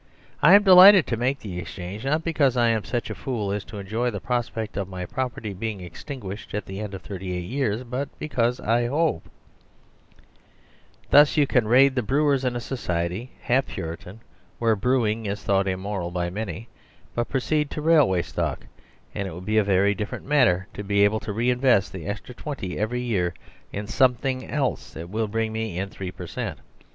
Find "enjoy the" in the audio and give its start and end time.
3.77-4.19